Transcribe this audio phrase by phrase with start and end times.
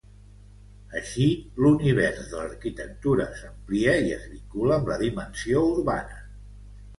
[0.99, 1.25] Així
[1.63, 6.19] l'univers de l'arquitectura s'amplia i es vincula amb la dimensió urbana.